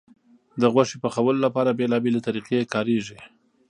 [0.61, 3.19] د غوښې پخولو لپاره بیلابیلې طریقې کارېږي.